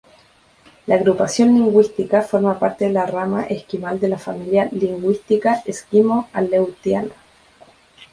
La 0.87 0.95
agrupación 0.95 1.49
lingüística 1.53 2.23
forma 2.23 2.57
parte 2.57 2.85
de 2.85 2.91
la 2.91 3.05
rama 3.05 3.43
esquimal 3.43 3.99
de 3.99 4.09
la 4.09 4.17
familia 4.17 4.67
lingüística 4.71 5.61
esquimo-aleutiana. 5.67 7.13